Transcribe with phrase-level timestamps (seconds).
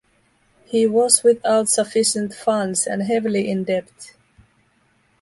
[0.65, 4.15] He was without sufficient funds and heavily in debt.